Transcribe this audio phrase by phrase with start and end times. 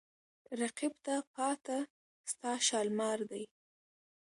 [0.59, 1.79] رقیب ته پاته
[2.31, 3.43] ستا شالمار دی